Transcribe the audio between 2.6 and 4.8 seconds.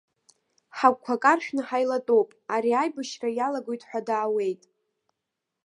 аибашьра иалагоит ҳәа даауеит!